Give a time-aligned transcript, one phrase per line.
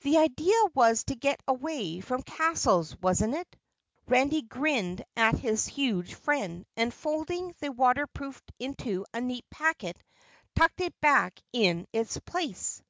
[0.00, 3.56] "The idea was to get away from castles, wasn't it?"
[4.08, 10.02] Randy grinned up at his huge friend and, folding the waterproof into a neat packet,
[10.56, 12.82] tucked it back in its place.